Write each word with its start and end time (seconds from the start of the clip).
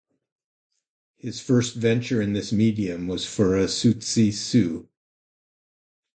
His 1.17 1.39
first 1.39 1.75
venture 1.75 2.23
in 2.23 2.33
this 2.33 2.51
medium 2.51 3.05
was 3.07 3.23
for 3.23 3.49
Siouxsie 3.67 4.33
Sioux. 4.33 4.89